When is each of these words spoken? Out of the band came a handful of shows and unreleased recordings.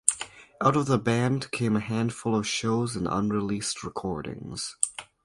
Out 0.59 0.75
of 0.75 0.87
the 0.87 0.97
band 0.97 1.51
came 1.51 1.75
a 1.75 1.79
handful 1.79 2.35
of 2.35 2.47
shows 2.47 2.95
and 2.95 3.07
unreleased 3.07 3.83
recordings. 3.83 4.75